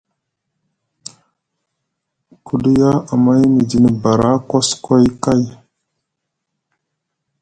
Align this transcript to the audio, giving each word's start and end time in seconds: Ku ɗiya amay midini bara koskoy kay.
Ku 2.45 2.53
ɗiya 2.63 2.89
amay 3.13 3.41
midini 3.55 3.89
bara 4.01 4.29
koskoy 4.49 5.05
kay. 5.23 5.43